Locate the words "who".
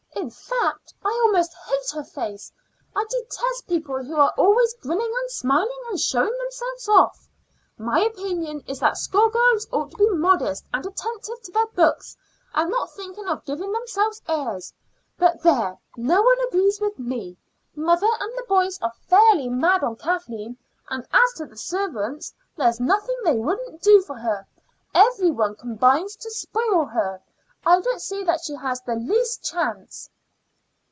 4.03-4.15